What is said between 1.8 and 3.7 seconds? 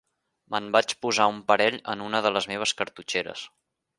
en una de les meves cartutxeres.